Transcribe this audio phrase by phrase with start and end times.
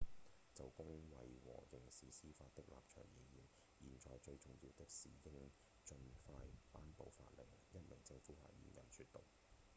[0.57, 3.43] 「就公衛和刑事司法的立場而言
[3.79, 5.51] 現在最重要的是應
[5.85, 5.93] 盡
[6.25, 6.33] 快
[6.73, 7.45] 頒布法令」
[7.79, 9.21] 一名政府發言人說道